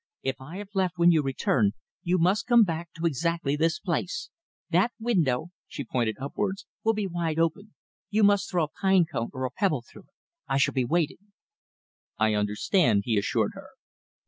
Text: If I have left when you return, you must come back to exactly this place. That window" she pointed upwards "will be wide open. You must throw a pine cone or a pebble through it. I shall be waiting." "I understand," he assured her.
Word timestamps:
If 0.23 0.41
I 0.41 0.57
have 0.57 0.69
left 0.73 0.97
when 0.97 1.11
you 1.11 1.21
return, 1.21 1.73
you 2.01 2.17
must 2.17 2.47
come 2.47 2.63
back 2.63 2.91
to 2.93 3.05
exactly 3.05 3.55
this 3.55 3.77
place. 3.77 4.31
That 4.71 4.93
window" 4.99 5.51
she 5.67 5.85
pointed 5.85 6.15
upwards 6.19 6.65
"will 6.83 6.95
be 6.95 7.05
wide 7.05 7.37
open. 7.37 7.75
You 8.09 8.23
must 8.23 8.49
throw 8.49 8.63
a 8.63 8.67
pine 8.81 9.05
cone 9.05 9.29
or 9.31 9.45
a 9.45 9.51
pebble 9.51 9.83
through 9.87 10.05
it. 10.07 10.15
I 10.47 10.57
shall 10.57 10.73
be 10.73 10.85
waiting." 10.85 11.33
"I 12.17 12.33
understand," 12.33 13.03
he 13.05 13.15
assured 13.15 13.51
her. 13.53 13.67